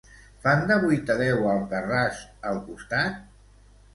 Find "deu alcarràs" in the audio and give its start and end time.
1.19-2.23